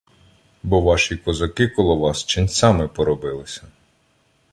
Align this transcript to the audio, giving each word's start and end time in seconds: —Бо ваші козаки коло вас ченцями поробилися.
—Бо 0.63 0.81
ваші 0.81 1.17
козаки 1.17 1.67
коло 1.67 1.95
вас 1.97 2.25
ченцями 2.25 2.87
поробилися. 2.87 3.67